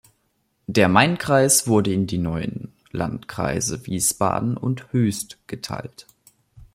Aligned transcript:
Der 0.65 0.89
Mainkreis 0.89 1.67
wurde 1.67 1.93
in 1.93 2.07
die 2.07 2.17
neuen 2.17 2.73
Landkreise 2.89 3.85
Wiesbaden 3.85 4.57
und 4.57 4.91
Höchst 4.91 5.37
geteilt. 5.45 6.07